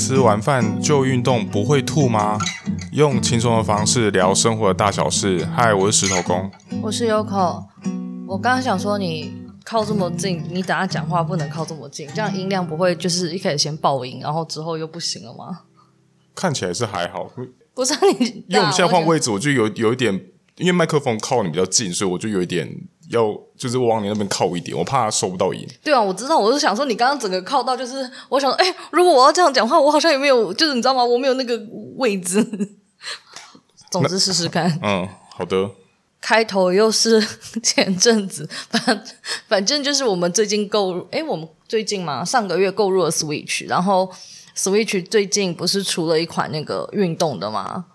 [0.00, 2.38] 吃完饭就运动不会吐吗？
[2.92, 5.46] 用轻松的方式聊生活的大小事。
[5.54, 6.50] 嗨，我是石头公，
[6.80, 7.62] 我是 Yoko。
[8.26, 9.30] 我刚刚想说，你
[9.62, 15.60] 靠这么近，你等下讲话不能靠这么近，这样音量不会就是一开始先爆音，然后之后又不行了吗？
[16.34, 17.30] 看起来是还好，
[17.74, 20.18] 不是你，因为我们现在换位置，我就有有一点，
[20.56, 22.74] 因为麦克风靠你比较近，所以我就有一点。
[23.10, 25.68] 要就是往你那边靠一点，我怕他收不到音。
[25.84, 31.04] 对啊，我知道，我是想说你刚刚整个靠到，就是我想说，哎，如果我要这样讲话，我好像也没有，就是你知道吗？
[31.04, 31.60] 我没有那个
[31.96, 32.44] 位置。
[33.90, 34.78] 总之试试看。
[34.82, 35.70] 嗯，好的。
[36.20, 37.20] 开头又是
[37.62, 39.04] 前阵子，反
[39.48, 44.12] 反正就是我们最近购入，哎，我们最近嘛，上个月购入了 Switch，然后
[44.54, 47.86] Switch 最近不是出了一款那个运动的吗？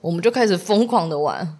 [0.00, 1.58] 我们就开始疯狂的玩。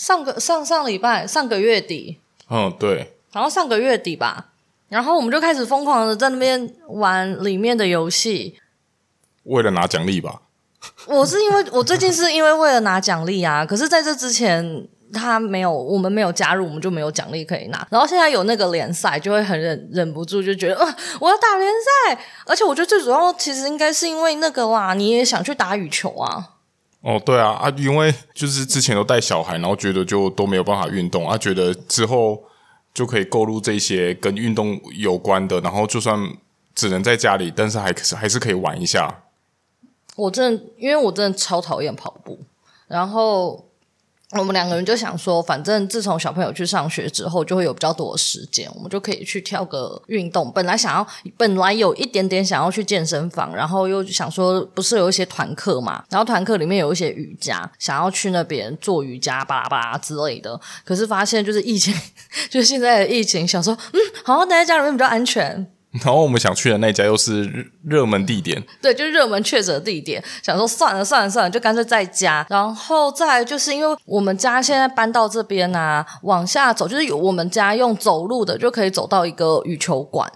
[0.00, 2.18] 上个上上礼拜，上个月底，
[2.48, 4.46] 嗯，对，然后上个月底吧，
[4.88, 8.58] 然后我们就开始疯狂的在那边玩里面的游戏，
[9.42, 10.40] 为了拿奖励吧。
[11.06, 17.86] 我是因为我最近是因为为了拿奖励啊，可是在这之前他没有，我们没有加入，我们就没有奖励可以拿。
[17.90, 26.54] 然后现在有那个联赛，就会很忍忍不住就觉得，呃，我要打联赛，而且我觉得最主要其实应该是因为那个啦，你也想去打羽球啊。
[27.02, 32.42] 哦，对啊，啊，因为就是之前都带小孩，然后觉得就都没有办法运动，啊，觉得之后
[32.92, 36.18] 就可以购入这些跟运动有关的，然后就算
[36.74, 39.22] 只能在家里，但是还是还是可以玩一下。
[40.16, 42.40] 我真的，因为我真的超讨厌跑步，
[42.86, 43.69] 然后。
[44.38, 50.52] 我们两个人就想说，反正自从小朋友去上学之后，就会有比较多的时间，我们就可以去跳个运动。
[50.52, 56.04] 本来想要，本来有一点点想要去健身房，然后又想说，不是有一些团课嘛？
[56.08, 60.60] 然后团课里面有一些瑜伽，想要去那边做瑜伽，巴拉巴拉之类的。
[60.84, 61.92] 可是发现就是疫情，
[62.48, 65.66] 就现在的疫情，想说，嗯，好好待在家里面比较安全。
[65.92, 70.22] 然后我们想去的那家又是热门地点，对，就是热门确诊地点。
[70.40, 72.46] 想说算了算了算了，就干脆在家。
[72.48, 80.30] 然后再就是因为我们家现在搬到这边啊，往下走就是有我们家用走路的就可以走到一个羽球馆。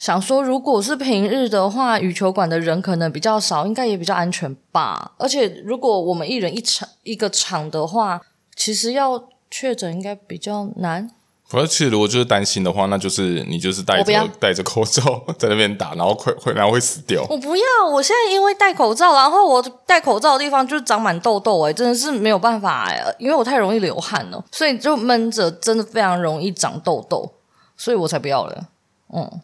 [0.00, 5.12] 想说如果是平日的话，羽球馆的人可能比较少，应该也比较安全吧。
[5.18, 8.20] 而且如果我们一人一场一个场的话，
[8.56, 11.10] 其实要确诊应该比较难。
[11.52, 17.24] 而且如果就是担心的话，那就是你就是戴着戴着口罩 在那边打，然后会会然后会死掉。
[17.28, 17.64] 我不要！
[17.92, 27.32] 我现在因为戴口罩，然后我戴口罩的地方就长满痘痘，哎，真的是没有办法哎，因为我太容易流汗了，所以就闷着，真的非常容易长痘痘，
[27.76, 28.68] 所以我才不要了。
[29.12, 29.40] 嗯，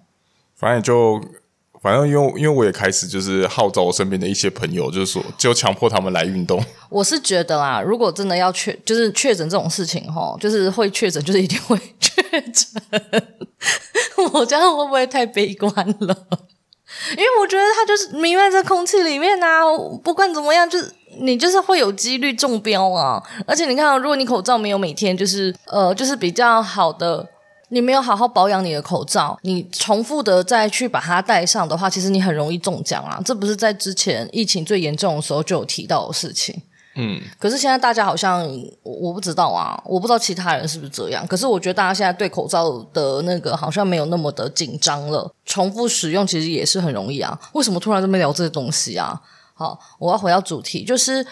[0.54, 1.20] 反正就。
[1.82, 6.62] 反正因为因为我也开始就是号召我身边的一些朋友，就是说就强迫他们来运动。
[6.88, 12.82] 我是觉得啦，如果真的要确就是确诊这种事情齁，就是会确诊，就是一定会确诊。
[14.32, 16.26] 我这样会不会太悲观了？
[17.12, 19.60] 因为我觉得它就是弥漫在空气里面啊，
[20.02, 23.22] 不管怎么样，就是你就是会有几率中标啊。
[23.46, 27.28] 而且你看，如果你口罩没有每天就是呃就是比较好的。
[27.68, 33.20] 你没有好好保养你的口罩，你重复的再去把它戴上的话，其实你很容易中奖啊！
[33.24, 36.62] 这不是在之前疫情最严重的时候就有提到的事情。
[36.94, 38.48] 嗯，可是现在大家好像
[38.82, 41.26] 我不知道啊，我不知道其他人是不是这样。
[41.26, 47.38] 可是我觉得大家现在对口罩的那个好像没有那么的紧张了，重复使用其实也是很容易啊。
[47.52, 49.20] 为什么突然这么聊这些东西啊？
[49.54, 51.26] 好，我要回到主题，就是。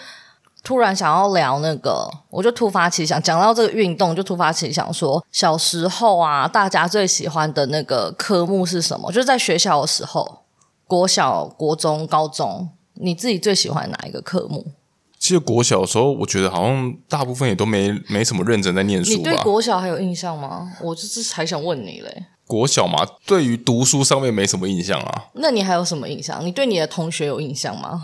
[0.65, 9.11] 突然想要聊那个，我就突发奇想，讲到这个运动，就突发奇想说，小时候啊，大家最喜欢的那个科目是什么？
[9.11, 10.39] 就是在学校的时候，
[10.87, 14.65] 国小、国中、高中，你自己最喜欢哪一个科目？
[15.19, 19.17] 其实国小的时候，我觉得好像大部分也都没没什么认真在念书吧。
[19.17, 20.71] 你对国小还有印象吗？
[20.81, 22.25] 我就是还想问你嘞。
[22.47, 25.25] 国小嘛，对于读书上面没什么印象啊。
[25.33, 26.45] 那你还有什么印象？
[26.45, 28.01] 你对你的同学有印象吗？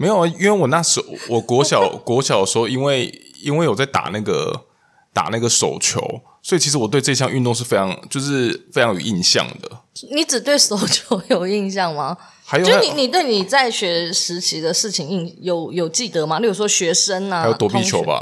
[0.00, 3.12] 没有啊，因为我那时候我国小 国小的时候，因为
[3.42, 4.64] 因为我在打那个
[5.12, 6.00] 打那个手球，
[6.40, 9.70] 所以其实我对这项运动是非常就是非常有印象的。
[10.10, 12.16] 你只对手球有印象吗？
[12.46, 16.38] 还有，就你你对你在学时期的事情印有有记得吗？
[16.38, 18.18] 例如说学生啊，还有躲避球吧。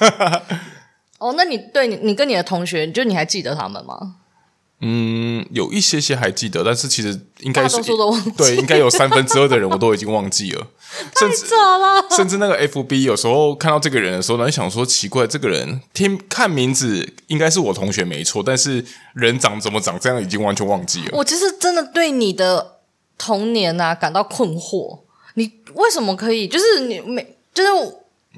[1.18, 4.16] 哦，那你对你你跟你的同学，就你还记得他们吗？
[4.82, 7.76] 嗯，有一些些还记得，但是其实应该是。
[8.36, 10.66] 对，应该有三分之二的人我都已经忘记了。
[11.14, 12.04] 太扯了！
[12.16, 21.10] 甚至那个 FB 有时候看到这个人的时候，呢，想说奇怪，这个人听看名字应该是我同学没错，但是人长怎么长这样，已经完全忘记了。
[21.12, 22.78] 我其实真的对你的
[23.18, 25.00] 童年啊感到困惑，
[25.34, 26.48] 你为什么可以？
[26.48, 27.70] 就是你每，就是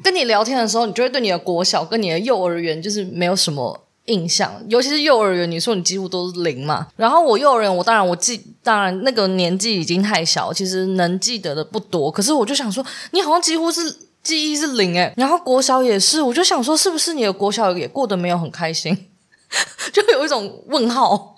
[0.03, 3.82] 跟你聊天的时候，你就会对你的国小跟你的幼儿园就是没有什么。
[4.07, 6.89] 印象，尤其是幼儿园，你说你几乎都是零嘛。
[6.97, 12.11] 然后我幼儿园，我当然我记，当然那个年纪已经太小，其实能记得的不多。
[12.11, 13.81] 可是我就想说，你好像几乎是
[14.23, 15.13] 记忆是零诶。
[15.17, 19.07] 然后国小也是，我就想说，是不是你的国小也过得没有很开心？
[19.93, 21.37] 就有一种问号。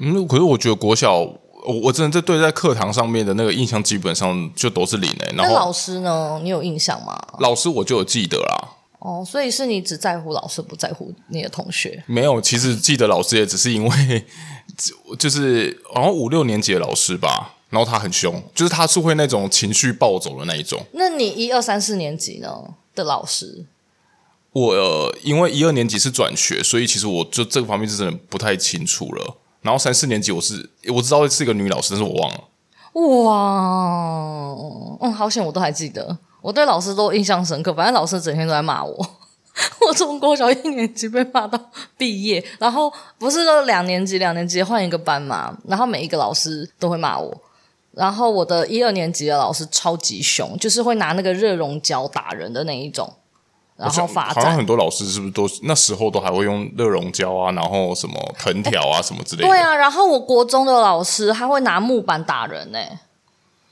[0.00, 5.34] 嗯，可是我觉得国小，我我真的在对在课堂上面的那个印象，基本上就都是零诶。
[5.34, 6.38] 然后老师呢？
[6.42, 7.18] 你有印象吗？
[7.40, 8.68] 老师我就有记得啦。
[9.08, 12.04] 哦，所以是你只在乎老师，不在乎你的同学？
[12.06, 14.26] 没有，其实记得老师也只是因为，
[15.18, 20.84] 就是好像五六年级的老师吧，然后他很凶，就是他是会那种情绪暴走的那一种。
[20.92, 23.64] 那你一二三四年级呢的老师？
[24.52, 29.36] 我、呃、因为一二年级是转学，所以其实我就这个方面是真的不太清楚了。
[29.62, 32.44] 然后三四年级我是我知道是一个女老师，但是我忘了。
[33.24, 36.18] 哇，嗯，好险，我都还记得。
[36.40, 39.10] 我对老师都印象深刻，反正老师整天都在骂我。
[39.88, 41.58] 我从国小一年级被骂到
[41.96, 47.36] 毕业，然后不是说两年级两年级换一个班嘛，然后每一个老师都会骂我。
[47.90, 53.12] 然后我的一二年级的老师超级凶，就是会拿那个热熔胶打人的那一种。
[53.76, 54.34] 然后罚站。
[54.34, 59.48] 好像很多老师是不是都那时候都还会用热熔胶啊，然后什么藤条啊什么之类的？
[59.48, 62.98] 对啊，然后我国中的老师他会拿木板打人呢、欸。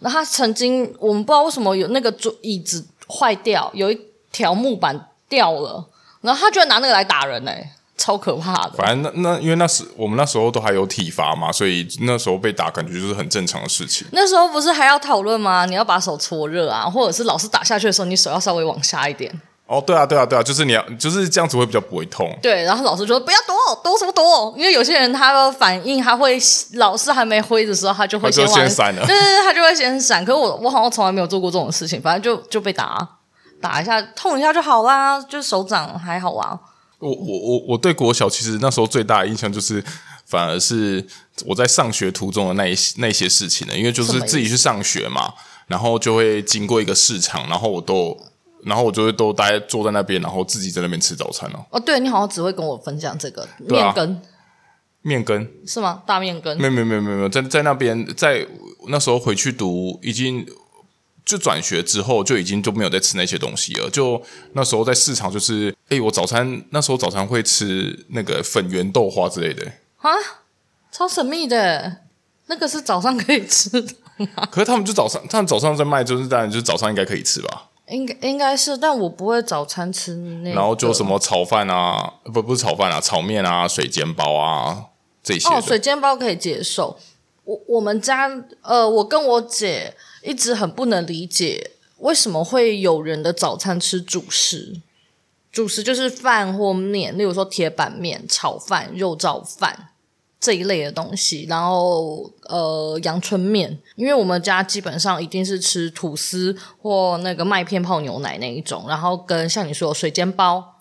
[0.00, 4.00] 那他曾经，我们不知道为什么有那个桌椅子坏掉，有一
[4.30, 5.86] 条木板掉了，
[6.20, 8.72] 然后他居然拿那个来打人呢、欸，超可怕的。
[8.76, 14.06] 反正那那因为那时我们那时候都还有体罚嘛，所以那时候被打感觉就是很正常的事情。
[14.12, 15.64] 那时候不是还要讨论吗？
[15.64, 19.40] 你要把手搓热啊，或者是老师打下去的时候，你手要稍微往下一点。
[19.66, 22.32] 哦，对啊，对啊，对啊，就是你要就是这样子会比较不会痛。
[22.40, 24.54] 对，然后老师就说不要躲，躲什么躲？
[24.56, 26.38] 因为有些人他的反应，他会
[26.74, 29.04] 老师还没挥的时候，他就会先先闪了。
[29.04, 30.24] 对对对，他就会先闪。
[30.24, 33.18] 可是我我好像从来没有做过这种事情，反正就就被打，
[33.60, 36.56] 打一下痛一下就好啦，就是手掌还好啊。
[37.00, 39.82] 我我我我对国小其实那时候最大的印象就是，
[40.26, 41.04] 反而是
[41.44, 45.34] 我在上学途中的那一些那些事情呢，因为就是自己去上学嘛，
[45.66, 48.16] 然后就会经过一个市场，然后我都。
[48.66, 51.64] 然后我就会都待坐在那边，然后自己在那边吃早餐哦。
[51.70, 54.20] 哦，对，你好像只会跟我分享这个面羹，
[55.02, 56.02] 面羹是吗？
[56.04, 56.58] 大面羹？
[56.58, 58.44] 没有没有没有没有，在在那边，在
[58.88, 60.44] 那时候回去读，已经
[61.24, 63.88] 就转学之后就已经就没有再吃那些东西了。
[63.88, 64.20] 就
[64.54, 69.64] 那时候在市场，就是哎，我早餐那时候早餐会吃那个粉圆豆花之类的
[69.98, 70.10] 啊，
[70.90, 71.98] 超神秘的，
[72.46, 73.94] 那个是早上可以吃的？
[74.50, 77.68] 可是他们就早上，他们早上在卖，就是当然就是早上应该可以吃吧。
[77.88, 80.52] 应该应该是，但我不会早餐吃那。
[80.52, 84.86] 然后就什么炒饭啊，不不是炒饭啊，炒面啊，水煎包啊
[85.22, 85.48] 这些。
[85.48, 86.98] 哦，水煎包可以接受。
[87.44, 88.28] 我我们家
[88.62, 94.80] 呃，我跟我姐一直很不能理解，为什么会有人的早餐吃主食？
[95.52, 99.90] 主食就是饭或面，例如说铁板面、炒饭、肉燥饭。
[100.46, 110.76] 这一类的东西，然后呃，阳春面，因为我们家基本上一定是吃吐司或那个麦片泡牛奶那一种，然后跟像你说的水煎包、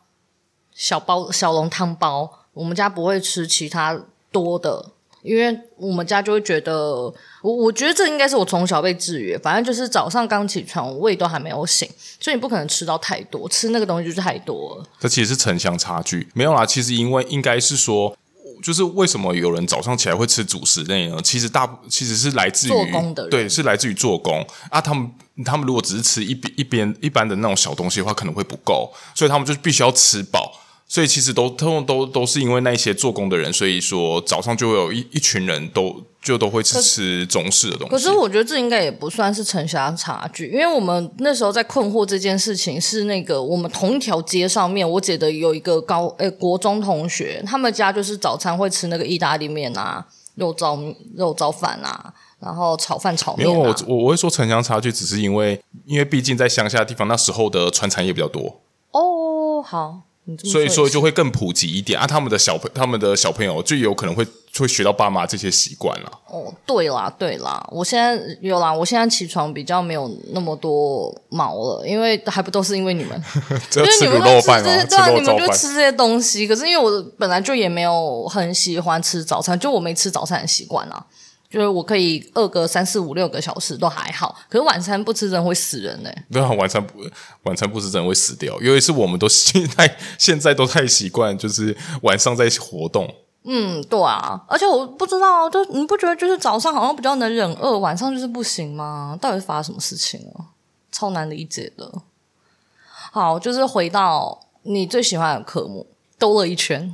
[0.71, 3.99] 小包小笼汤包，我们家不会吃其他
[4.31, 4.91] 多的，
[5.23, 7.11] 因为我们家就会觉得，
[7.41, 11.89] 我我觉得这应该是我从小被制约，反正就是早上刚起床，胃都还没有醒，
[12.19, 14.85] 所以你不可能吃到太多，吃那个东西就是太多了。
[14.99, 18.15] 这其实是城乡差距，没有啦，其实因为应该是说。
[18.61, 21.17] 就是为什么有人早上起来会吃主食类呢？
[21.23, 24.81] 其实大其实是来自于做工的人，对，是来自于做工啊。
[24.81, 25.11] 他们
[25.43, 30.51] 他们如果只是吃一边一边一般的那种小东西的话，可能会不够，所以他们就必须要吃饱。
[30.87, 37.91] 所以其实都通通都都是因为那些做工的人，所以说早上就会有一一群人都就都会吃吃中式的东西。
[37.91, 53.51] 可是我觉得这应该也不算是城乡差距，因为我们那时候在困惑这件事情，是那个我们同一条街上面，我姐的有一个高诶国中同学，他们家就是早餐会吃那个意大利面啊、肉燥肉燥饭啊，然后炒饭炒面啊。
[53.51, 58.61] 因为我我我会说城乡差距，只是因为因为毕竟在乡下的地方，那时候的川产业比较多。
[58.91, 60.01] 哦，好。
[60.43, 64.25] 所以说就会更普及一点啊，他们的小朋他们的小朋友就有可能会
[64.57, 66.11] 会学到爸妈这些习惯了。
[66.27, 73.21] 哦，对啦，对啦，我现在有啦，我现在起床比较没有那么多毛了，因为还不都是因为你们，
[73.75, 76.47] 因为你们都吃这些，对啊，你们就吃这些东西。
[76.47, 81.05] 可是因为我本来就也没有很喜欢吃早餐，就我没吃早餐的习惯啊。
[81.55, 86.25] 就是我可以饿个三四五六个小时都还好，可是晚餐不吃真的会死人呢、欸。
[86.29, 86.99] 对啊，晚餐不
[87.43, 93.09] 晚餐不吃真的会死掉，因为是我们都 现在现在都太习惯，就是晚上在活动。
[93.45, 99.17] 嗯，对啊，而且我不知道，就你不觉得就是早上好像比较能忍饿，晚上就是不行吗？
[99.21, 100.47] 到底发生什么事情了？
[100.91, 101.89] 超难理解的。
[103.13, 105.87] 好，就是回到你最喜欢的科目。
[106.19, 106.93] 兜了一圈。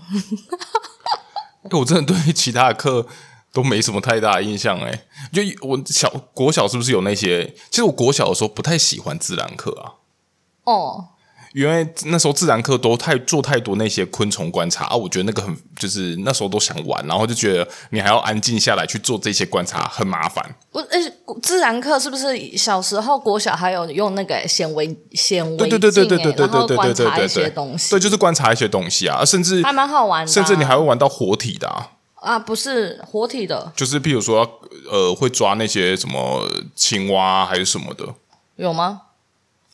[1.72, 3.08] 我真的对其他的课
[3.54, 5.04] 都没什么太大的印象哎。
[5.32, 7.46] 就我小国小是不是有那些？
[7.70, 9.94] 其实我国小的时候不太喜欢自然课啊。
[10.66, 11.06] 哦。
[11.54, 20.56] 因为那时候自然课都太做太多那些昆虫观察啊，我觉得那个很就是那时候都想玩，然后就觉得你还要安静下来去做这些观察很麻烦。
[20.72, 20.98] 不，诶，
[21.44, 25.68] 自然课是不是小时候国小还有用那个显微显微镜？
[25.68, 27.50] 对对对对对对对对对对对对对，
[27.90, 31.90] 对，就是观察一些东西啊，甚至还蛮好玩的，甚至你还会玩到活体的啊。
[32.22, 34.48] 啊，不是活体的，就是譬如说
[34.90, 38.06] 呃，会抓那些什么青蛙还是什么的，
[38.58, 39.02] 有吗？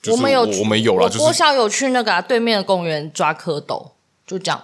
[0.10, 1.12] 我们有，我们有了。
[1.20, 3.88] 我小有去那个、啊、对面的公园抓蝌蚪，
[4.26, 4.62] 就这样。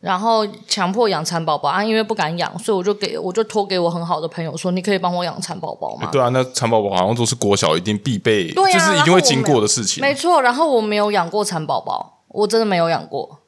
[0.00, 10.00] 然后强迫养蚕宝宝啊，因为不敢养，所以我就给我就托给我很好的朋友说：“你可以帮我养蚕宝宝吗？”对啊，那蚕宝宝好像都是国小一定必备，对啊、就是一定会经过的事情。
[10.00, 13.38] 没错，然后我没有养过蚕宝宝，我真的没有养过，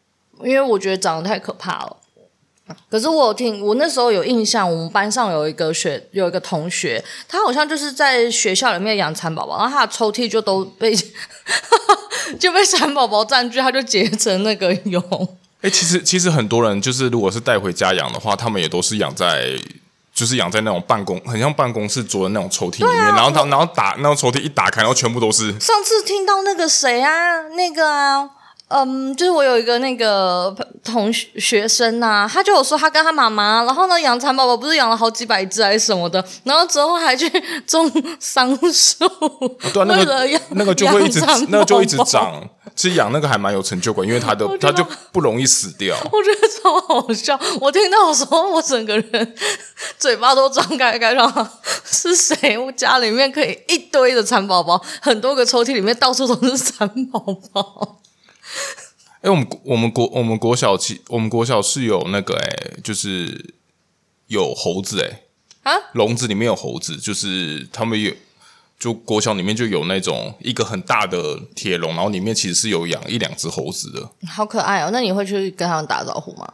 [0.43, 1.97] 因为我觉得长得太可怕了。
[2.91, 10.95] 可是我听我那时候有印象，我们班上有一个学有一个同学，他好像就是在学校里面养蚕宝宝，然后他的抽屉就都被
[12.41, 15.03] 就被蚕宝宝占据，他就结成那个蛹。
[15.61, 19.55] 哎、欸，其实其实很多人就是如果是带回家养的话，他们也都是养在
[20.15, 25.51] 就是养在那种办公很像办公室桌的那种抽屉里面，啊、然后他然后打那种抽屉一打开，然后全部都是。
[25.61, 28.31] 上次听到那个谁啊，那个啊。
[28.77, 30.53] 嗯，就是我有一个那个
[30.83, 37.31] 同学学生呐、啊，他就有说他跟他妈妈，然后呢养蚕宝宝不是养了好几百只还是什么的，然后之后还去
[37.69, 37.89] 种
[38.19, 42.43] 桑树，啊、 对、啊，那个那个就会一直那个就一直长。
[42.75, 45.97] 其实养那个还蛮有成就感，因为它的它就不容易死掉。
[46.11, 49.35] 我觉得超好笑，我听到的时候我整个人
[49.97, 51.49] 嘴巴都张开开，说
[51.85, 52.59] 是谁？
[52.59, 57.21] 我家里面可以一堆的蚕宝宝，很多个抽屉里面到处都是蚕宝
[57.53, 58.01] 宝。
[59.23, 63.55] 哎、欸，我们我们国我们国小其我们国小是有那个哎、欸，就是
[64.27, 65.09] 有猴子哎、
[65.63, 68.13] 欸，啊，笼子里面有猴子，就是他们有
[68.79, 74.91] 就国小里面就有那种一个很大的铁笼，然后里面其实是有养一两只猴子的，好可爱哦。
[74.93, 76.47] 那你会去跟他们打招呼吗？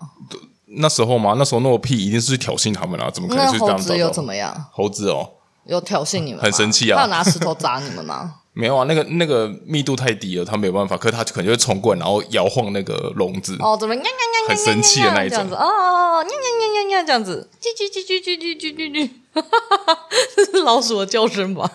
[0.66, 1.34] 那时候吗？
[1.36, 3.76] 那时候那么屁，一定是去挑衅他们啊，怎么可能去这样？
[3.76, 4.66] 猴子又怎么样？
[4.72, 5.28] 猴子哦，
[5.64, 8.36] 有挑衅你们，很生气啊，他有拿石头砸你们吗？
[8.52, 10.96] 没有啊，那个那个密度太低了，他没有办法。
[10.96, 13.56] 可是他可能就会冲过来，然后摇晃那个笼子。
[13.60, 15.38] 哦，怎么样样样样很生气的那一种。
[15.50, 20.00] 哦哦，呀呀呀呀呀这样子，叽叽叽叽叽叽叽叽叽，哈哈哈哈，
[20.36, 21.70] 这是老鼠的叫声吧？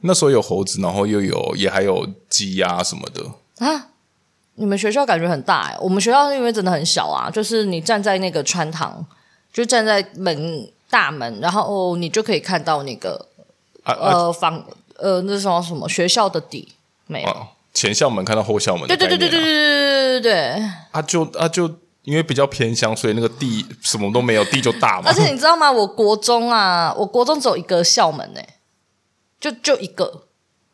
[0.00, 3.88] 那时候有猴子，然后又有也还有鸡鸭什么的啊。
[4.54, 9.04] 你们学校感觉很大哎，我们学校因为真的很小啊，就是你站在那个穿堂，
[9.52, 13.26] 就站在门大门，然后哦，你就可以看到那个、
[13.84, 14.64] 呃房。
[15.00, 16.68] 呃，那什么什么学校的底
[17.06, 17.28] 没有？
[17.30, 21.68] 啊、前校门看到后校门的、啊，对对对对对对对对对啊就啊就
[22.02, 25.08] 因为比较偏乡，所以那个地什么都没有，地就大嘛。
[25.08, 25.70] 而且你知道吗？
[25.70, 28.40] 我国中啊，我国中只有一个校门呢，
[29.38, 30.24] 就就一个，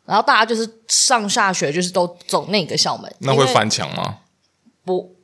[0.05, 3.13] 然后大家就是上下学就是都走那个校门。
[3.19, 4.19] 那会翻墙吗？
[4.85, 5.15] 不，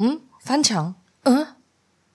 [0.00, 1.46] 嗯，翻墙，嗯，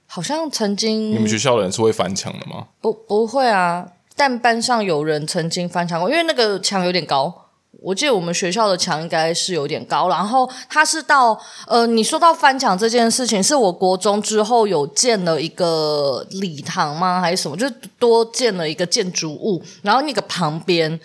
[0.07, 2.67] 好像曾经你们学校的人是会翻墙的吗？
[2.81, 3.88] 不，不会啊。
[4.15, 7.41] 但班上有人曾经翻墙过，因为那个墙有点高。
[7.82, 17.20] 我记得我们学校的墙应该是有点高，然后他是到呃，你说到翻墙这件事情，是我国中之后有建了一个礼堂吗？
[17.20, 17.58] 还是什么？
[17.58, 20.98] 就多建了一个建筑物，然后那个旁边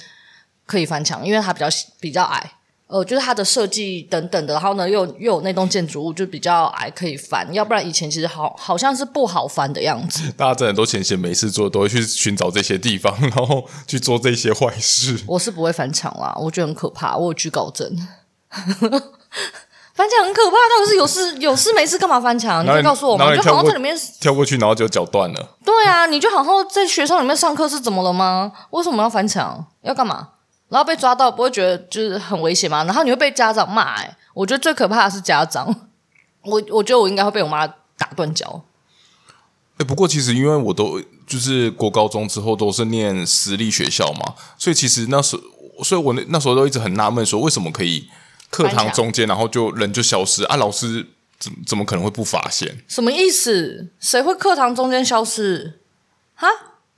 [0.67, 1.67] 可以翻墙，因为它比较
[1.99, 2.53] 比较矮。
[2.89, 7.47] 呃，就是它的设计等等的，然后呢，又又有那栋建筑物就比较矮，可以翻。
[7.53, 10.33] 要不然以前其实好好像是不好翻的样子。
[10.37, 15.23] 大家真的都闲闲没事做，都会去寻找这些地方， 然后去做这些坏事。
[15.27, 17.95] 我是不会翻墙啦，我觉得很可怕，我有惧高症。
[19.95, 22.65] 翻墙很可怕，到底是有事有事没事干嘛翻墙？
[22.65, 23.37] 你可以告诉我吗？
[23.37, 25.57] 就好像在里面跳过去，然后就脚断了。
[25.63, 28.51] 对啊，你就好好在学校里面上课是怎么了吗？
[28.71, 29.67] 为什么要翻墙？
[29.83, 30.29] 要干嘛？
[30.69, 32.85] 然后被抓到，不会觉得就是很危险吗？
[32.85, 35.89] 然后你会被家长骂，哎，我觉得最可怕的是家长。
[36.43, 38.65] 我我觉得我应该会被我妈打断脚。
[39.79, 48.09] 哎，不过其实因为我都就是国高中之后都是念私立学校嘛，所以其实那时候，所以我那那时候都一直很纳闷，说为什么可以
[48.51, 50.57] 课堂中间，然后就人就消失啊？
[50.57, 51.07] 老师
[51.39, 52.83] 怎怎么可能会不发现？
[52.89, 53.91] 什么意思？
[54.01, 55.81] 谁会课堂中间消失？
[56.35, 56.49] 哈？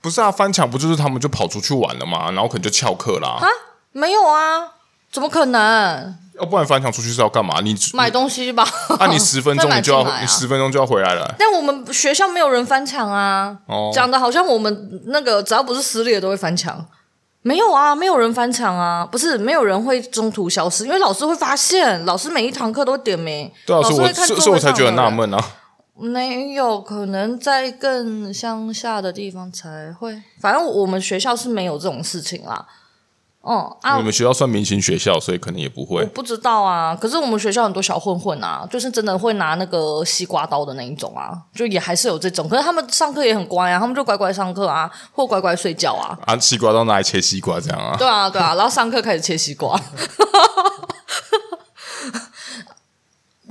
[0.01, 2.31] 不是啊，翻墙不就是他们就跑出去玩了嘛？
[2.31, 3.37] 然后可能就翘课啦。
[3.39, 3.47] 啊，
[3.91, 4.67] 没有啊，
[5.11, 6.17] 怎么可能？
[6.39, 7.59] 要不然翻墙出去是要干嘛？
[7.61, 8.67] 你买东西吧。
[8.89, 11.35] 那、啊、你十分钟你就要，啊、你十分钟就要回来了。
[11.37, 13.55] 但我们学校没有人翻墙啊。
[13.67, 13.91] 哦。
[13.93, 16.83] 讲的好像我们那个只要不是私立的都会翻墙。
[17.43, 23.51] 没有啊，没有人翻墙啊，不是没有人会中途消失，因为老师会发现，老师每一堂课都点名。
[23.65, 25.43] 对啊，所以我所以我才觉得纳闷啊。
[25.97, 30.21] 没有，可能在更乡下的地方才会。
[30.39, 32.65] 反正我们学校是没有这种事情啦。
[33.41, 36.01] 哦、嗯，啊，你们学校算明星学校，所以可能也不会。
[36.01, 42.47] 我不知道啊，可是我们学校很多小混混啊，就是真的会拿那个西瓜刀的那一种啊，就也还是有这种。
[42.47, 46.17] 可是他们上课也很乖啊，他们就乖乖上课啊，或乖乖睡觉啊。
[46.27, 47.95] 啊，西瓜刀拿来切西瓜这样啊？
[47.97, 49.79] 对啊，对啊，然后上课开始切西瓜。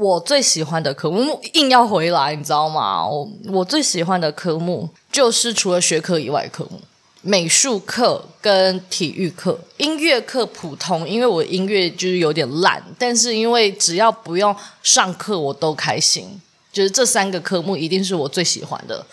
[0.00, 3.07] 我最喜欢的科目硬要回来，你知道吗？
[3.07, 6.80] 我我最喜欢的科目就是除了学科以外的科目。
[7.21, 16.40] 美术课跟体育课，音乐课普通，因为我音乐就是有点烂，但是因为只要不用上课，我都开心。
[16.73, 19.04] 就是这三个科目一定是我最喜欢的。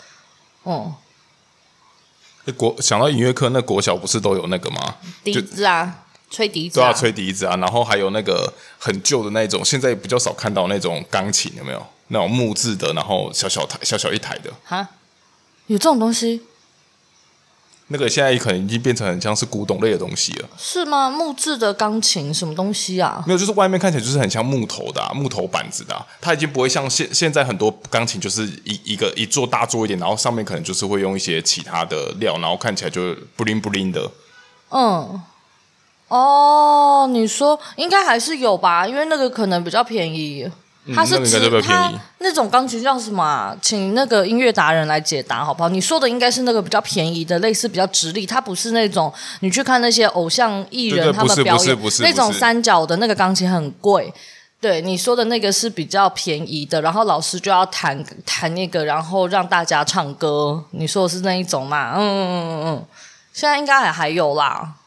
[0.64, 0.94] 嗯，
[2.56, 4.96] 国想到音乐课，那国小不是都有那个吗？
[5.26, 11.86] 笛子啊，吹笛子啊，对啊，吹笛子啊，然后还有那个很旧的那种，现在比较少看到那种钢琴，有没有？
[12.10, 14.50] 那种木质的，然后小小台、小小一台的。
[14.64, 14.88] 哈，
[15.66, 16.42] 有这种东西？
[17.90, 21.10] 那个现在可能已经变成很像是古董类的东西了，是吗？
[21.10, 23.24] 木质的钢琴什么东西啊？
[23.26, 34.12] 没有，就是外面看起来就是很像木头的、啊、木头板子的、啊，它已经不会像现现在很多钢琴就是一一个一座大桌一点，然后上面可能就是会用一些其他的料，然后看起来就不灵不灵的。
[34.70, 35.22] 嗯，
[36.08, 40.50] 哦，你说应该还是有吧，因为那个可能比较便宜。
[40.96, 43.54] 他是指、他那种钢琴叫什么、啊？
[43.62, 45.68] 请那个音乐达人来解答好不好？
[45.68, 54.14] 你说的应该是那个比较便宜的，类似比较直立，它不是那种你去看那些偶像艺人他们表演那种三角的那个钢琴很贵。
[54.62, 60.64] 对，你说的那个是比较便宜的，然后老师就要弹弹那个，然后让大家唱歌。
[60.72, 61.96] 你说的是那一种嘛？
[61.98, 62.86] 嗯嗯嗯嗯，
[63.34, 64.72] 现在应该还还有啦，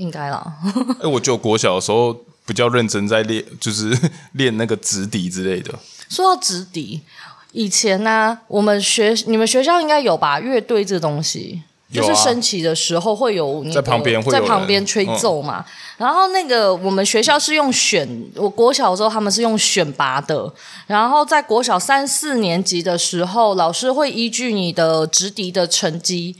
[0.00, 0.52] 应该啦。
[1.00, 2.16] 哎，我就国小的时候。
[2.46, 3.96] 比较认真在练，就是
[4.32, 5.72] 练那个直笛之类的。
[6.08, 7.00] 说到直笛，
[7.52, 10.40] 以前呢、啊，我们学你们学校应该有吧？
[10.40, 15.64] 乐队这东西，啊、就是升旗的时候会有你在旁边会在旁边吹奏嘛。
[15.64, 20.52] 嗯、然后那个我们学校是用选，我国小的时候他们是用选拔的。
[20.88, 26.34] 然后在国小三四年级的时候，老师会依据你的直笛的成绩，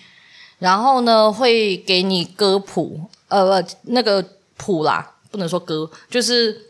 [0.58, 4.22] 然后呢会给你歌谱，呃，不那个
[4.58, 5.14] 谱啦。
[5.30, 6.60] 不能说歌，就是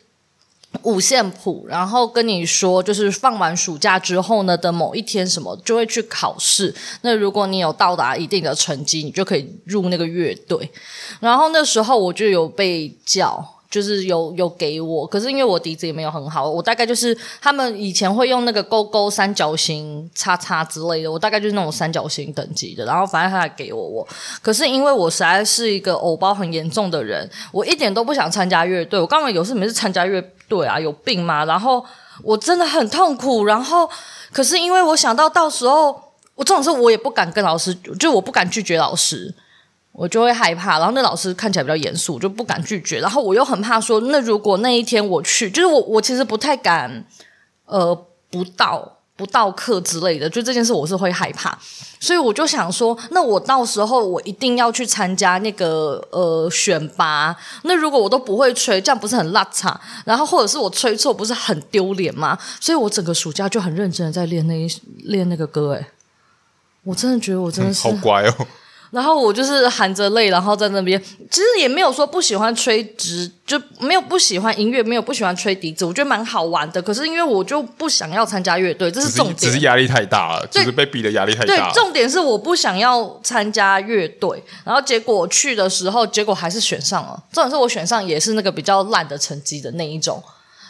[0.83, 6.75] 五线谱，然后跟你说，就是放完暑假之后呢的某一天什么就会去考试。
[7.01, 10.71] 那如果你有到达一定的成绩，你就可以入那个乐队。
[11.21, 13.60] 然后那时候我就有被叫。
[13.71, 22.85] 就是有有给我，可是因为我笛子也没有很好，我大概就是他们以前会用那个勾勾、三角形、叉叉之类的，我大概就是那种三角形等级的。
[22.85, 24.09] 然后反正他还给我我，
[24.43, 28.99] 可是因为我实在是一个偶包很严重的人，我一点都不想参加乐队。
[28.99, 30.81] 我刚刚有事没事参加乐队啊？
[30.81, 31.45] 有病吗？
[31.45, 31.85] 然后
[32.25, 33.45] 我真的很痛苦。
[33.45, 33.89] 然后
[34.33, 35.93] 可是因为我想到到时候
[36.35, 39.33] 我这种事我也不敢跟老师，就我不敢拒绝老师。
[40.01, 43.01] 我就会害怕，然后那老师看起来比较严肃，我就不敢拒绝。
[43.01, 47.05] 然后我又很怕说，那如果那一天我去，就是我我其实不太敢，
[47.67, 47.95] 呃，
[48.31, 51.59] 不到不到课之类的，就这件事我是会害怕。
[52.01, 57.37] 所以我就想说，那我到时候我一定要去参加那个呃选拔。
[57.65, 59.77] 那如果我都不会吹，这样不是很邋遢？
[60.07, 62.39] 然后或者是我吹错，不是很丢脸吗？
[62.59, 64.67] 所以我整个暑假就很认真的在练那一
[65.05, 65.73] 练那个歌。
[65.73, 65.87] 诶，
[66.85, 68.47] 我真的觉得我真的是、好乖哦。
[68.91, 71.01] 然后我就是含着泪，然后在那边，
[71.31, 76.83] 其实也没有说不喜欢吹直，就没有不喜欢音乐，没有不喜欢吹笛子，我觉得蛮好玩的。
[76.83, 81.71] 可是因为我就不想要参加乐队，这是重点，只是，压力太大了，就是被逼的压力太大。
[81.71, 87.23] 对，重点是我不想要参加乐队，然后结果我去的时候，结果还是选上了。
[87.33, 90.21] 重点是我选上也是那个比较烂的成绩的那一种。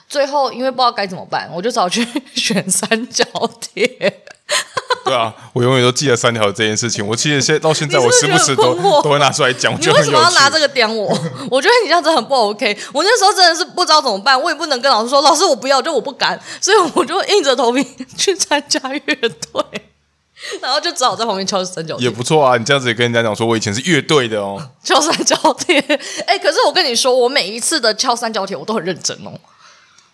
[0.09, 3.25] 最后因为不知道该怎么办，我就找去 选三角
[3.61, 4.23] 铁。
[5.05, 7.05] 对啊，我永远都记得三条这件事情。
[7.05, 9.73] 我其实现在到现在，我时不时都都会拿出来讲。
[9.73, 11.09] 你为什么要拿这个点我？
[11.51, 12.77] 我觉得你这样子很不 OK。
[12.93, 17.85] 我那时候真的是不知道怎么办，我也不能跟老师说，老师我不要，就我不敢，所以我就硬着头皮
[18.17, 19.65] 去参加乐队，
[20.61, 22.05] 然后就只好在旁边敲三角铁。
[22.05, 25.81] 也不错啊，你这样子也跟人家讲说，我以前是乐队的哦， 敲三角铁。
[26.27, 29.33] 哎，可是我跟你说，我每一次的敲三角铁，我都很认真哦。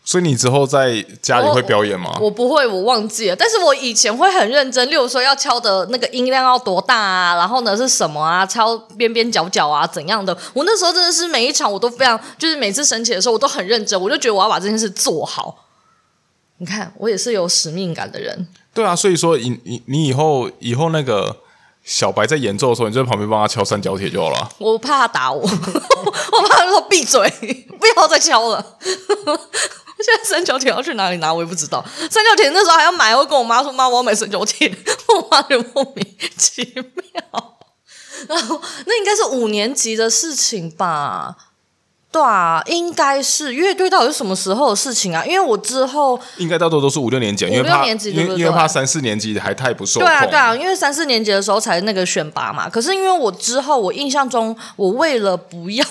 [0.07, 2.13] 所以你之后在家里会表演吗？
[2.21, 3.35] 我，我不会，我忘记了。
[3.35, 10.33] 但是我以前会很认真，例如说要敲的那个音量要多大啊，然后呢是什么啊，敲边边角角啊怎样的。
[10.55, 15.67] 我那时候真的是每一场我都非常，就是每次升旗的时候我都很认真，我就觉得我要把这件事做好。
[16.59, 18.47] 你看，我也是有使命感的人。
[18.73, 21.37] 对啊，所以说你你你以后以后那个
[21.83, 24.49] 小白在演奏的时候，你就在旁边帮他敲三角铁就好了。
[24.59, 27.29] 我怕他打我， 我怕他说闭嘴，
[27.81, 28.79] 不要再敲了。
[30.05, 31.85] 现在三角铁要去哪里拿，我也不知道。
[32.11, 34.69] 三角铁那时候还要买，我跟我妈说：“妈，我要买三角铁。
[35.09, 37.59] ”我妈就莫名其妙。
[38.29, 41.37] 然后那应该是五年级的事情吧。
[42.17, 45.23] 对啊，应该是乐队到底是什么时候的事情啊？
[45.27, 47.95] 因为我之后应该大多都是五六年级，因为怕因
[48.27, 50.09] 为因为怕三四年级还太不受控。
[50.09, 52.71] 对啊，对啊，因为三四年级的时候才那个选拔嘛。
[52.71, 55.85] 可是因为我之后，我印象中，我为了不要，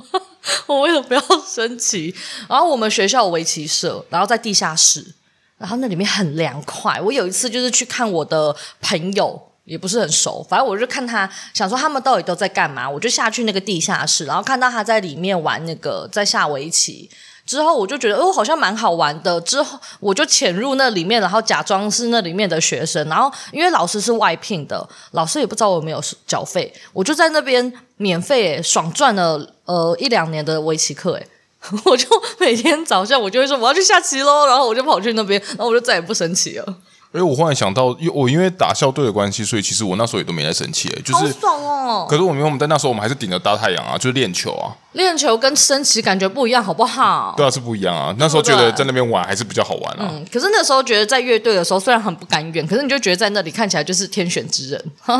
[0.66, 2.14] 我为了不要升旗，
[2.50, 5.14] 然后我们学校有围棋社，然后在地下室，
[5.56, 7.00] 然后那里面很凉快。
[7.00, 9.40] 我有一次就是去看我的朋友。
[9.64, 17.08] 也不是很熟，反正我就看他，想说他们到底都在干嘛，我就下去那个地下室，然后看到他在里面玩那个在下围棋，
[17.46, 31.26] 之后我就觉得哦，好像蛮好玩的，之后我就潜入那里面，然后假装是那里面的学生，然后因为老师是外聘的，老师也不知道我没有缴费，我就在那边免费爽赚了呃一两年的围棋课，诶，
[31.86, 32.08] 我就
[32.40, 36.76] 每天早上我就会说我要去下棋喽，然后我就跑去那边，然后我就再也不升旗了。
[37.12, 42.06] 哎，我忽然想到，因我因为打校队的关系，所以其实我那时候也都没在生气，就是爽哦。
[42.08, 44.72] 可是我们我们在那时候，我们还是顶着大太阳啊，就是练球啊。
[44.92, 47.34] 练球跟升旗感觉不一样，好不好？
[47.36, 48.14] 对啊，是不一样啊。
[48.18, 50.08] 那时候觉得在那边玩还是比较好玩啊。
[50.10, 54.82] 嗯，可是那时候觉得在乐队的时候，虽然很不甘愿，可是你就觉得在那里看起来就是天选之人。
[55.06, 55.14] 对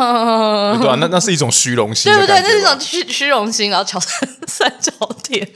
[0.88, 2.40] 啊，那 那是一种虚荣心，对不对？
[2.40, 5.52] 那是一种虚虚荣心，然后乔三 三角铁。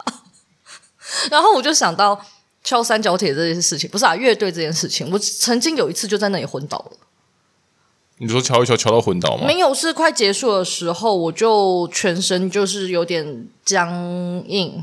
[1.30, 2.20] 然后我就想到。
[2.66, 6.92] 敲三角铁这件事情不是啊，乐队这件事情，我曾经有一次就在那里昏倒了。
[8.18, 9.46] 你说敲一敲敲到昏倒吗？
[9.46, 13.88] 没有，是快结束的时候，我就全身就是有点僵
[14.48, 14.82] 硬，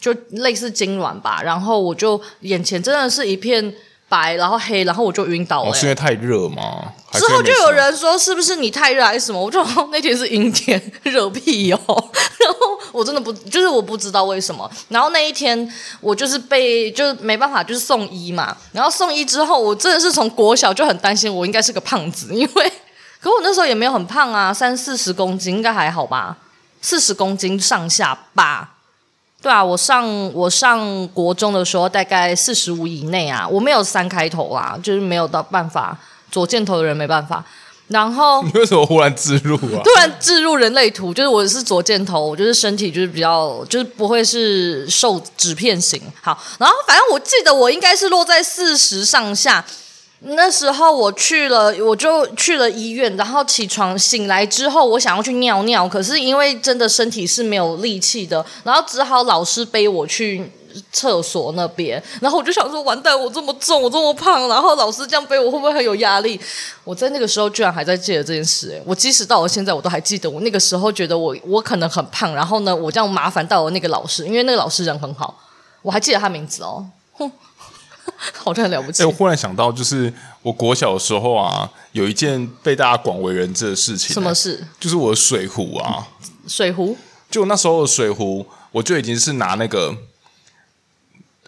[0.00, 1.42] 就类似痉挛吧。
[1.44, 3.74] 然后我就眼前真的是一片。
[4.08, 5.70] 白，然后黑，然后我就晕倒了。
[5.70, 6.92] 哦，是因为太热吗？
[7.12, 9.40] 之后就有人说是不是你太热还是什么？
[9.40, 11.76] 我就那天是阴天， 热屁哟。
[11.86, 14.70] 然后我真的不，就是我不知道为什么。
[14.88, 18.56] 然后那一天我就是被，就是没办法，就是送医嘛。
[18.72, 22.72] 然后送医之后，我真的是从国小就很担心我应该是个胖子，因为
[23.20, 26.36] 可我那时候也没有很胖啊，三四十公斤应该还好吧，
[26.80, 28.75] 四十公斤上下吧。
[29.46, 30.04] 对啊，我上
[30.34, 35.96] 我上国中的时候大概四十五以内啊，我没有三开头啊，就是没有到办法
[36.32, 37.44] 左箭头的人没办法。
[37.86, 39.78] 然后 你为什么忽然置入啊？
[39.84, 46.02] 突然置入人类图，就是我是左箭头，我就是身体就是比较就是不会是瘦纸片型。
[46.20, 49.64] 好，然后反正我记得我应该是落在四十上下。
[50.20, 60.50] 那时候我去了，我就去了医院，然后起床醒来之后，我想要去尿尿，可是因为真的身体是没有力气的，然后只好老师背我去
[60.90, 66.40] 厕所那边，然后我就想说，完蛋，我这么重，我这么胖，然后老师这样背我会不会很有压力？
[66.82, 75.38] 我在那个时候居然还在记得这件事，诶，我即使到了现在，我都还记得我那个时候觉得我我可能很胖，然后呢，我这样麻烦到了那个老师，因为那个老师人很好，
[75.82, 77.30] 我还记得他名字哦，哼。
[78.34, 79.02] 好像很了不起。
[79.02, 84.12] 哎、欸，我忽然想到，就是我国小的时候啊，有一件被大家广为人知的事情。
[84.12, 84.66] 什么事？
[84.80, 86.08] 就是我的水壶啊。
[86.46, 86.96] 水壶？
[87.30, 89.94] 就那时候的水壶，我就已经是拿那个，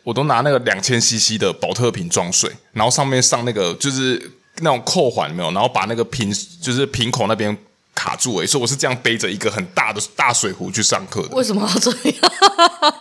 [0.02, 7.56] 我都拿那个两千 CC 的保特瓶装水，然后上面上那个就是那种扣环，没有，然后把那个瓶就是瓶口那边
[7.94, 11.28] 卡住，哎，所以我是这样背着一个很大的大水壶去上课的。
[11.36, 12.32] 为什么要这样？
[12.80, 12.94] 啊、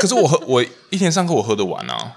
[0.00, 2.16] 可是我喝，我一天上课我喝得完啊。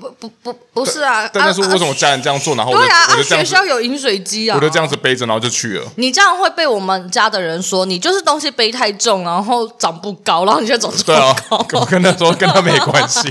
[0.00, 1.28] 不不不不是啊！
[1.32, 2.54] 但是为什么家人这样做？
[2.54, 5.92] 然后我就对啊，我就这样学校有饮水机啊，我就这样子背着，然后就去了。
[5.96, 11.34] 你这样会被我们家的人说你就是东西背太重，然后长不高，然后你现在长这么高。
[11.68, 13.28] 对啊，我跟他说跟他没关系，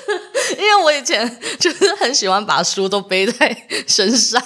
[0.58, 4.42] 因为我以前就是很喜欢把书都背在身上，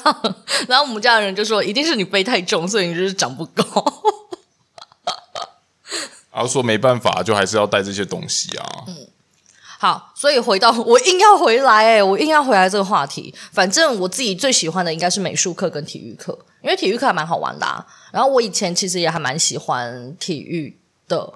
[0.69, 3.65] 然后我们家的人就说一定是你背太重，所以你就是长不高。
[6.33, 8.67] 然后说没办法，就还是要带这些东西啊。
[8.89, 8.95] 嗯。
[9.79, 13.35] 好，所以回到我硬要回来，诶，我硬要回来这个话题。
[13.53, 17.85] 反正我自己最喜欢的应该是美术课跟体育课，因为体育课还蛮好玩的啊。
[18.11, 21.33] 然后我以前其实也还蛮喜欢体育的。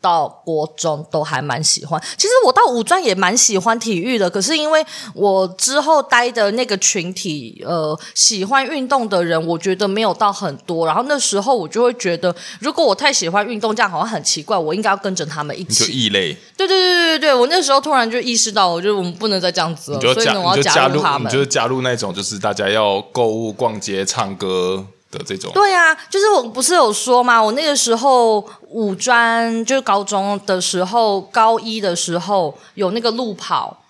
[0.00, 4.84] 到国中都还蛮喜欢，其实我到五专也蛮喜欢体育的，可是因为
[5.14, 10.86] 我之后待的那个群体，呃，喜欢运动的人，我觉得没有到很多。
[10.86, 15.84] 然后那时候我就会觉得，如果我太喜欢运动，这样好像很奇怪，我应该要跟着他们一起。
[15.84, 16.34] 就异类。
[16.56, 21.30] 对对对对对，我那时候突然就意识到，我觉得我们不能再这样子了，所以呢，我要加入他们。
[21.30, 24.86] 就是加入那种，就是大家要购物、逛街、唱歌。
[25.10, 27.42] 的这种对、啊，就是我不是有说吗？
[27.42, 33.82] 我那个时候五专就是高中的时候，高一的时候有那个路跑，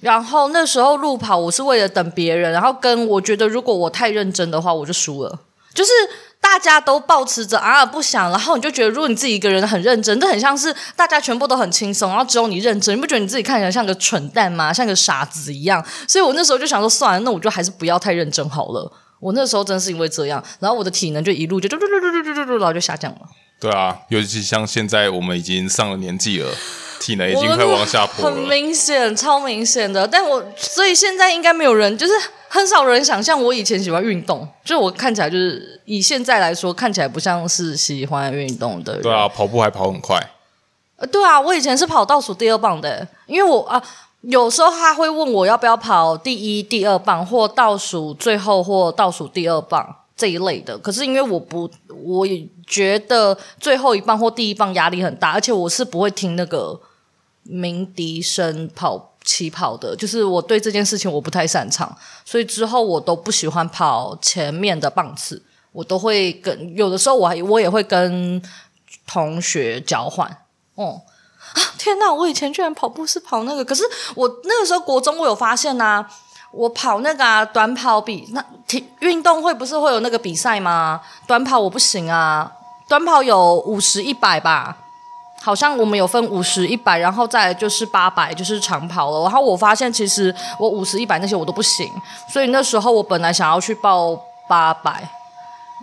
[0.00, 5.38] 然后那时候路跑，我是为了等别人，然后跟我觉得如果我太认真的话，我就输了。
[5.72, 5.90] 就是
[6.40, 14.72] 大家都抱持着啊不想，然后你就觉得如果你自己一个人很认真，这很像是大家全部都很轻松，然后只有你认真，你不觉得你自己看起来像个蠢蛋吗？
[14.72, 15.82] 像个傻子一样。
[16.08, 18.92] 所以我那时候就想说，算了，那我就还是不要太认真好了。
[19.20, 23.20] 我那时候真是因为这样，然后我的体能就一路就嘟嘟嘟嘟嘟嘟嘟，然后就下降了。
[23.60, 26.50] 对啊，尤其像现在我们已经上了年纪了。
[27.02, 30.06] 体能已经快往下坡了，很明显，超明显的。
[30.06, 32.12] 但我所以现在应该没有人，就是
[32.46, 39.02] 很少人想象我以前喜欢运动，就我看起来就是以现在来说，看起来不像是喜欢运动的人。
[39.02, 40.20] 对啊，跑步还跑很快。
[41.10, 43.82] 对啊，我以前是跑倒数第二棒的，因为我啊，
[44.22, 50.76] 有时候他会问我要不要跑第一、第二棒，或倒数最后，或倒数第二棒这一类的。
[50.78, 51.70] 可是因为我不，
[52.04, 56.80] 我也觉得最后一棒或第一棒压力很大，而且我是不会听那个。
[57.42, 68.40] 鸣笛声跑起跑的，就是我对这件事情我不太擅长，所以之后我都不喜欢跑前面的棒次，我都会跟有的时候我还我也会跟
[69.06, 70.30] 同学交换。
[70.74, 71.00] 哦
[71.54, 72.12] 啊，天哪！
[72.12, 73.82] 我以前居然跑步是跑那个，可是
[74.14, 76.10] 我那个时候国中我有发现呐、啊，
[76.52, 81.00] 我跑那个啊短跑比那体运动会不是会有那个比赛吗？
[81.26, 82.50] 短跑我不行啊，
[82.88, 84.76] 短跑有五十一百吧。
[85.42, 89.22] 好像我们有分五十、一百，然后再就是八百，就是长跑了。
[89.22, 91.90] 然后我发现其实我五十、一百那些我都不行，
[92.28, 94.14] 所以那时候我本来想要去报
[94.46, 95.02] 八百，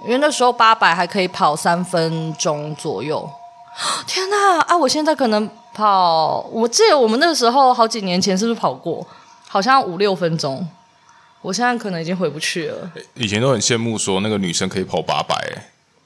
[0.06, 3.28] 因为那时候八百还可以跑三分钟左右。
[4.08, 4.60] 天哪！
[4.62, 9.06] 啊，我现在可能跑，我记得我们那个时候好几年前是不是跑过？
[9.48, 10.68] 好像五六分钟。
[11.42, 12.92] 我现在可能已经回不去了。
[13.14, 15.36] 以前都很羡慕说那个女生可以跑八百，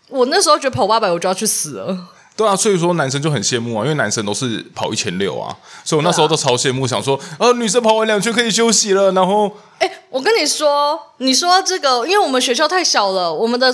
[0.09, 1.97] 我那时候觉得跑八百我就要去死了。
[2.35, 13.73] 对啊，所以说男生就很羡慕啊，因为男生都是跑一千六啊，所以我那时候都超羡慕，想说，呃，女生跑完两圈可以休息了，然后，哎，我跟你说，你说这个，因为我们学校太小了，我们的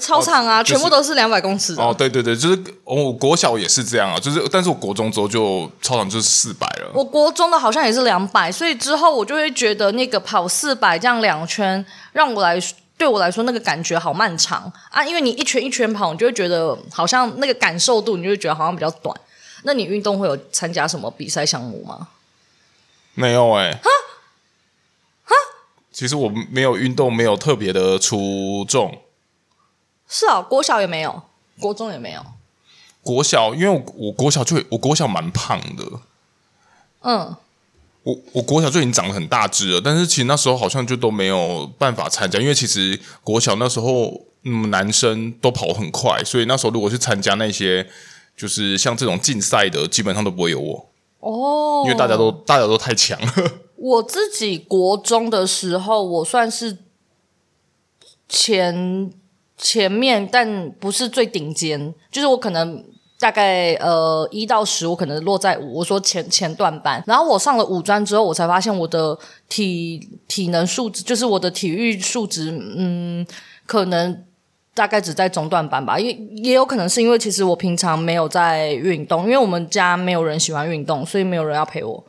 [0.00, 1.74] 操场啊，哦就是、全部都是两百公尺。
[1.74, 6.90] 哦，对对对，就是我国小也是这样啊，就是，但是我国中之后就操场就是四百了。
[6.94, 12.60] 我国中的好像也是两百，所以之后我就会觉得那个跑四百这样两圈，让我来。
[12.98, 15.04] 对我来说，那个感觉好漫长啊！
[15.04, 19.14] 因为你一圈一圈跑，你就会觉得好像那个感受度，你就会觉得好像比较短。
[19.64, 22.08] 那你运动会有参加什么比赛项目吗？
[23.12, 23.72] 没有哎、欸。
[23.72, 23.90] 哈？
[25.26, 25.34] 哈？
[25.92, 28.98] 其实我没有运动，没有特别的出众。
[30.08, 31.22] 是啊，国小也没有，
[31.60, 32.20] 国中也没有。
[33.02, 35.84] 国小，因为我我国小就我国小蛮胖的。
[37.00, 37.36] 嗯。
[38.02, 47.84] 我我国小就已经长得很大只了，但是其实那时候好像就都没有办法参加，因为其实国小那时候嗯男生都跑很快，所以那时候如果去参加那些
[48.36, 50.88] 就是像这种竞赛的，基本上都不会有我
[51.18, 53.32] 哦，因为大家都大家都太强了。
[53.74, 56.78] 我自己国中的时候，我算是
[58.28, 59.10] 前
[59.56, 62.84] 前面，但不是最顶尖，就是我可能。
[63.18, 65.78] 大概呃一到十，我可能落在五。
[65.78, 73.26] 我说前前段班，然后我上了五专之后，我才发现我的体体能素质，就是我的体育素质，嗯，
[73.64, 74.22] 可能
[74.74, 75.98] 大概只在中段班吧。
[75.98, 82.04] 因为也有可能是因为其实我平常没有在运动，因为我们家没有人喜欢运动，所以没有人要陪我。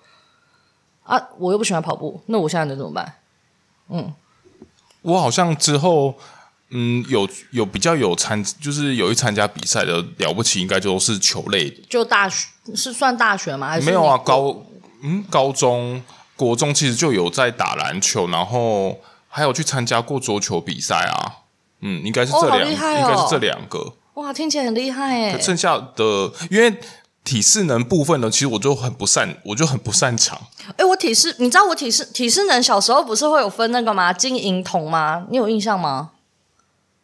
[1.04, 3.14] 啊，我又不喜欢跑步，那我现在能怎么办？
[3.88, 4.14] 嗯，
[5.04, 6.16] 我好像之后。
[6.70, 11.78] 嗯，有有比较有参，就是有一参加比赛的了不起，应该就是球类的。
[11.90, 13.70] 就大学是算大学吗？
[13.70, 14.18] 还是没有啊？
[14.18, 14.64] 高
[15.02, 16.04] 嗯，高中、
[16.36, 19.00] 国中其实就有在打篮球，然后
[19.30, 21.48] 还有去参加过桌球比赛啊。
[21.82, 23.94] 嗯，应该是这两，哦哦、应该是这两个。
[24.16, 25.40] 哇，听起来很厉害诶。
[25.40, 26.76] 剩下的因为
[27.24, 30.42] 体适能部分呢，其实我就很不擅，我就很不擅长。
[30.76, 34.12] 哎，我体适，你知道我体适体适能小时候不是会有分那个吗？
[34.12, 35.28] 金银铜吗？
[35.30, 36.10] 你有印象吗？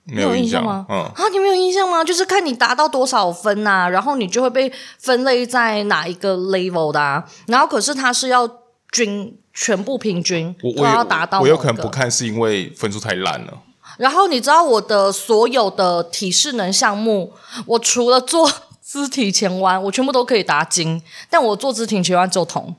[0.06, 0.86] 没有印象，吗？
[0.90, 2.04] 嗯啊，你没有印象吗？
[2.04, 7.24] 就是看你达到多少分呐、啊，然后你就会被分类在哪一个 level 的、啊。
[7.48, 8.50] 然后可是它是要
[8.92, 11.44] 均全部平均，我我要达到我。
[11.44, 13.54] 我有可能不看，是因为分数太烂了。
[13.98, 17.32] 然后你知道我的所有的体适能项目，
[17.66, 18.52] 我除了做
[18.84, 22.76] 肢体前弯，我全部都可以达金，但我做肢体前弯就铜。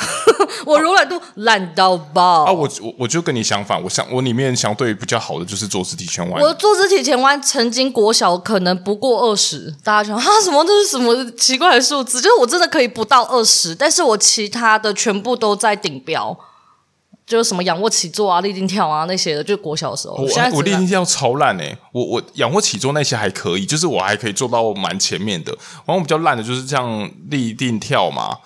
[0.66, 2.52] 我柔软度烂到爆啊！
[2.52, 6.42] 我我我就跟你相反，我想我里面相对比较好的就是坐姿体前弯。
[6.42, 12.20] 我坐姿体前弯曾经国小可能不过二十，大家想啊什么这是什么奇怪的数字？
[12.20, 16.36] 就是我真的可以不到二十，但是我其他的全部都在顶标，
[17.26, 20.14] 就是什么仰卧起坐啊、立定跳啊那些的，就国小的时候。
[20.14, 25.52] 我我立定跳超烂哎、欸，我我仰卧起坐那些还可以，就是我还可以做到蛮前面的。
[25.86, 28.36] 然后我比较烂的就是这样立定跳嘛。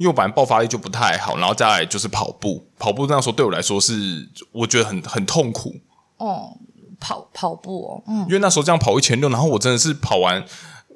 [0.00, 5.74] 因为我本来爆发力就不太好，然后再来就是跑步，跑步那时候对我来说是我觉得很很痛苦。
[6.16, 6.56] 哦，
[6.98, 10.42] 跑跑步哦，嗯，因为那时候这样跑一千六，然后我真的是跑完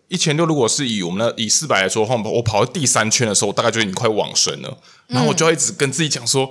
[0.08, 6.50] 一千六，如果是以我们的以四百来说的话，我跑到第三圈的时候，大概就已经快往生了，然后我就要一直跟自己讲说。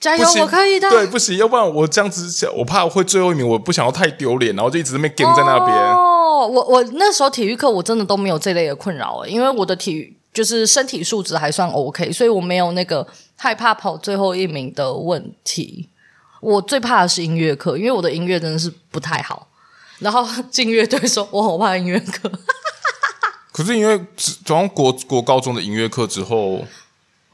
[0.00, 0.90] 加油，我可以的。
[0.90, 5.78] 对，不行，要不然我这样子，我怕我会最后一名，我不想要太丢脸，然后就一直在那边跟在那边。
[5.94, 15.88] 哦，我我那时候体育课我真的都没有这类的困扰，因为我的体育就是身体素质还算 OK，所以我没有那个害怕跑最后一名的问题。
[16.40, 19.48] 我最怕的是音乐课，因为我的音乐真的是不太好。
[19.98, 22.30] 然后进乐队说，我好怕音乐课。
[23.52, 24.04] 可是因为
[24.44, 26.64] 从国国高中的音乐课之后。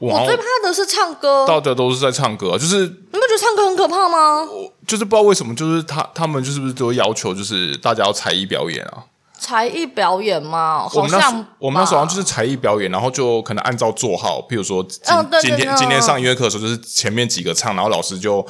[0.01, 4.47] 我最怕的是唱歌，大家都是在唱歌，就是你不觉得唱歌很可怕吗？
[4.87, 9.03] 就是不知道为什么，就是他他们就是不是都要求，就是大家要才艺表演啊？
[9.39, 10.87] 才艺表演吗？
[10.87, 18.45] 好像我们那时候好像就是才艺表演，然后就可能按照座号，譬如说今、哦、今天今天上音乐课的时候，就是前面几个唱，然后老师就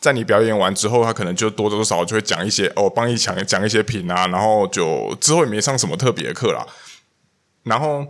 [0.00, 6.66] 在你表演完之后，他可能就多多少少就会讲一些哦，帮你讲讲一些品啊，然后就之后也没上什么特别的课啦，
[7.62, 8.06] 然后。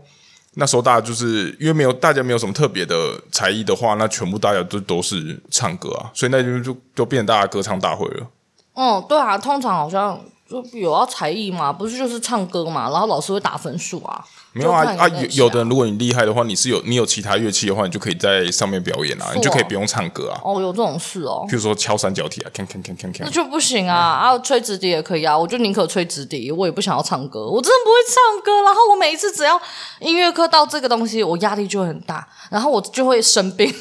[0.56, 8.28] 那时候大家就是因为没有大家没有什么特别的才艺的话，那全部大家都都是唱歌啊，所以那就就就变成大家歌唱大会了。
[8.74, 10.24] 哦，对啊，通常好像
[10.62, 14.24] 就有要才艺嘛，不是就是唱歌嘛，然后老师会打分数啊。
[14.56, 15.08] 没有啊啊！
[15.08, 20.40] 有有的人，如果你厉害的话，你是有你有其他乐器的话，你就可以在上面表演啊，你就可以不用唱歌啊。
[20.44, 21.44] 哦，有这种事哦。
[21.48, 23.22] 比如说敲三角铁啊，锵锵锵锵锵。
[23.24, 23.96] 那就不行啊！
[23.96, 28.62] 啊，吹直笛也可以啊，我就宁可吹直笛，我也不想要唱歌，我真的不会唱歌。
[28.62, 29.60] 然后我每一次只要
[29.98, 33.74] 音乐课到这个东西，我压力就会很大，然后我就会生病，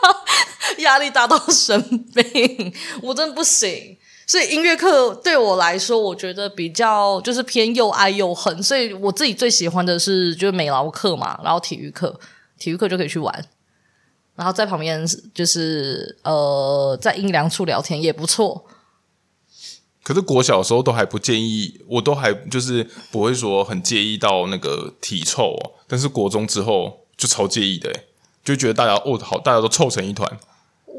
[0.80, 1.78] 压力大到生
[2.14, 3.98] 病，我真的不行。
[4.30, 8.62] 所以音乐课对我来说，我觉得比较就是偏又爱又恨。
[8.62, 12.16] 所以我自己最喜欢的是就是美劳课嘛，然后体育课，
[12.56, 13.44] 体育课就可以去玩，
[14.36, 18.64] 然后在旁边就是呃在阴凉处聊天也不错。
[20.04, 25.72] 可是国小的时候都还不建议，我都还就是不会说很介意到那个体臭哦。
[25.88, 27.92] 但是国中之后就超介意的，
[28.44, 30.38] 就觉得大家哦好，大家都臭成一团。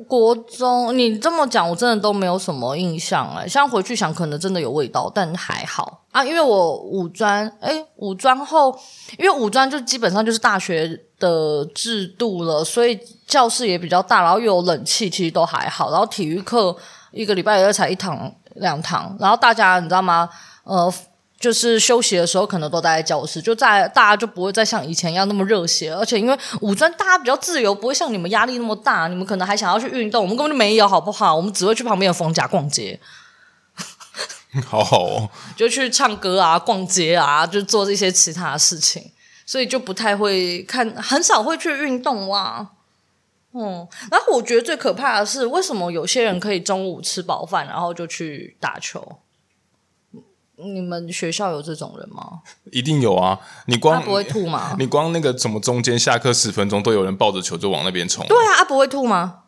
[0.03, 3.47] 国中，你这么讲，我真的都没有什么印象哎。
[3.47, 6.23] 像回去想，可能真的有味道，但还好啊。
[6.23, 8.77] 因为我五专，诶，五专后，
[9.17, 15.91] 因为五专就基本上就是大学的制度了，所以教室也比较大，然后又有冷气，其实都还好。
[15.91, 16.75] 然后体育课
[17.11, 20.29] 一个礼拜也才一堂两堂，然后大家你知道吗？
[20.63, 20.93] 呃。
[21.41, 31.35] 就是休息的时候，可能都待在教室，就在大家就不会再像以前一样那么热血，而且因为五专大家比较自由，不会像你们压力那么大，你们可能还想要去运动，我们根本就没有，好不好？
[31.35, 32.99] 我们只会去旁边的逢甲逛街，
[34.67, 39.11] 好好哦，就去唱歌啊、逛街啊，就做这些其他的事情，
[39.45, 42.69] 所以就不太会看，很少会去运动哇。
[43.53, 49.17] 嗯，然后我觉得最可怕的是，为什么有些人可以中午吃饱饭，然后就去打球？
[50.63, 52.41] 你们学校有这种人吗？
[52.71, 53.39] 一定有啊！
[53.65, 54.75] 你光他不会吐吗？
[54.79, 58.25] 你光那个什么中间下课十分钟都有人抱着球就往那边冲。
[58.27, 59.43] 对啊，他不会吐吗？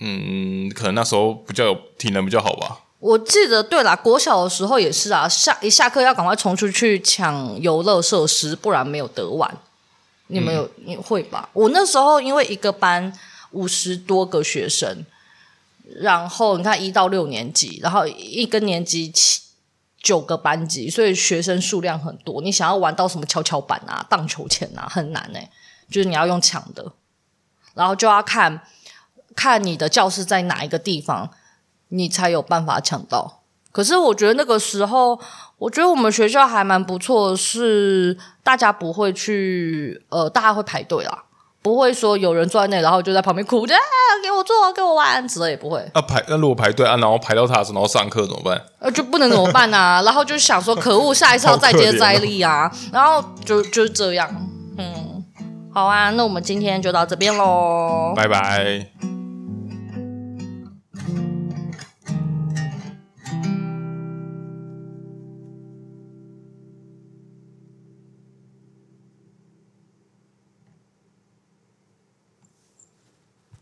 [0.00, 2.80] 嗯，可能那时候比较有体能比较好吧。
[3.00, 9.56] 我记得对啦，国小的时候也是啊，下一下课要赶快冲出去抢游乐设施，不然没有得玩。
[10.28, 11.48] 你们有、嗯、你会吧？
[11.52, 13.12] 我那时候因为一个班
[13.52, 15.04] 五十多个学生，
[16.00, 19.42] 然后你看一到六年级，然后一个年级七。
[20.00, 22.40] 九个班级，所以学生数量很多。
[22.40, 25.50] 你想要玩到什么跷跷板啊、荡秋千啊，很难哎、
[25.90, 26.92] 就是你要用抢的，
[27.74, 28.62] 然后就要看
[29.34, 31.30] 看你的教室在哪一个地方，
[31.88, 33.42] 你才有办法抢到。
[33.70, 35.20] 可是我觉得那个时候，
[35.58, 41.24] 我觉得我们学校还蛮不错，是大家不会去，呃，大家会排队啦。
[41.60, 43.76] 不会说有人坐在那，然后就在旁边哭，啊，
[44.22, 45.84] 给我坐，给我玩，之类也不会。
[45.94, 48.60] 那、啊、排那如果排队啊，然后排到他的时候，然后上课怎么办？
[48.78, 50.00] 呃，就不能怎么办啊？
[50.06, 52.70] 然后就想说，可恶，下一次要再接再厉啊！
[52.92, 54.28] 然后就就是这样，
[54.78, 55.24] 嗯，
[55.74, 59.17] 好啊，那我们今天就到这边喽，拜拜。